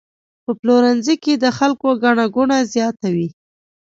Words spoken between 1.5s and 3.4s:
خلکو ګڼه ګوڼه زیاته وي.